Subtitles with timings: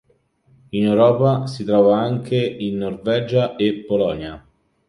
[0.71, 4.43] In Europa si trova anche in Norvegia e Polonia.